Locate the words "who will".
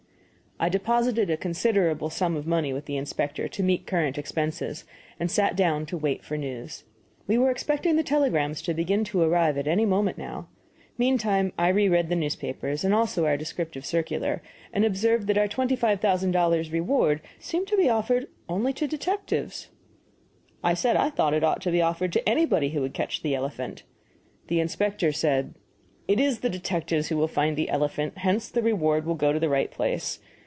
27.07-27.27